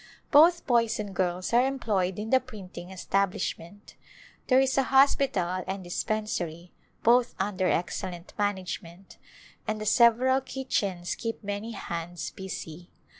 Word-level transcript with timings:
Both 0.31 0.65
boys 0.65 0.99
and 0.99 1.15
girls 1.15 1.53
are 1.53 1.63
employed 1.63 2.17
in 2.17 2.31
the 2.31 2.39
printing 2.39 2.89
establishment. 2.89 3.93
There 4.47 4.59
is 4.59 4.75
a 4.75 4.81
hospital 4.89 5.63
and 5.67 5.83
dispensary, 5.83 6.73
both 7.03 7.35
under 7.39 7.67
excellent 7.67 8.33
management, 8.35 9.19
and 9.67 9.79
the 9.79 9.85
several 9.85 10.41
kitchens 10.41 11.13
keep 11.13 11.43
many 11.43 11.73
hands 11.73 12.31
busy. 12.31 12.89